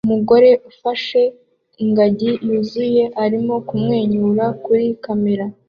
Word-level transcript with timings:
Umugore 0.07 0.49
ufashe 0.69 1.21
ingagi 1.83 2.31
yuzuye 2.47 3.03
arimo 3.23 3.55
kumwenyura 3.67 4.45
kuri 4.63 4.85
kamera 5.03 5.45